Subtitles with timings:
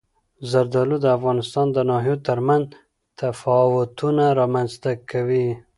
[0.51, 2.63] زردالو د افغانستان د ناحیو ترمنځ
[3.19, 5.47] تفاوتونه رامنځته کوي.